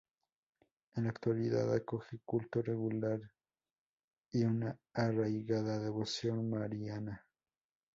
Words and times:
En 0.95 1.03
la 1.03 1.11
actualidad 1.11 1.71
acoge 1.71 2.21
culto 2.25 2.59
regular 2.63 3.21
y 4.31 4.43
una 4.45 4.75
arraigada 4.95 5.77
devoción 5.77 6.49
mariana. 6.49 7.23